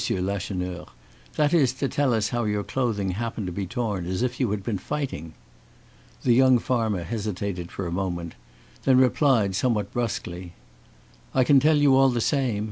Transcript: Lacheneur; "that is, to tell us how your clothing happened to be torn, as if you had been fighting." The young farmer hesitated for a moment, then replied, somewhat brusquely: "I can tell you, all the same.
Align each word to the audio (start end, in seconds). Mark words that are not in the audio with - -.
Lacheneur; 0.09 0.87
"that 1.35 1.53
is, 1.53 1.73
to 1.73 1.87
tell 1.87 2.11
us 2.11 2.29
how 2.29 2.43
your 2.45 2.63
clothing 2.63 3.11
happened 3.11 3.45
to 3.45 3.53
be 3.53 3.67
torn, 3.67 4.07
as 4.07 4.23
if 4.23 4.39
you 4.39 4.49
had 4.49 4.63
been 4.63 4.79
fighting." 4.79 5.33
The 6.23 6.33
young 6.33 6.57
farmer 6.57 7.03
hesitated 7.03 7.71
for 7.71 7.85
a 7.85 7.91
moment, 7.91 8.33
then 8.81 8.97
replied, 8.97 9.53
somewhat 9.53 9.93
brusquely: 9.93 10.53
"I 11.35 11.43
can 11.43 11.59
tell 11.59 11.77
you, 11.77 11.95
all 11.95 12.09
the 12.09 12.19
same. 12.19 12.59